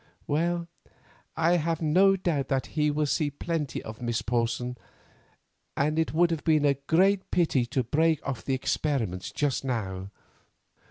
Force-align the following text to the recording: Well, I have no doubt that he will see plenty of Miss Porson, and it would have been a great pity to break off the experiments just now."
Well, 0.25 0.67
I 1.37 1.57
have 1.57 1.79
no 1.79 2.15
doubt 2.15 2.47
that 2.47 2.65
he 2.73 2.89
will 2.89 3.05
see 3.05 3.29
plenty 3.29 3.83
of 3.83 4.01
Miss 4.01 4.23
Porson, 4.23 4.75
and 5.77 5.99
it 5.99 6.11
would 6.11 6.31
have 6.31 6.43
been 6.43 6.65
a 6.65 6.73
great 6.87 7.29
pity 7.29 7.67
to 7.67 7.83
break 7.83 8.19
off 8.27 8.43
the 8.43 8.55
experiments 8.55 9.31
just 9.31 9.63
now." 9.63 10.09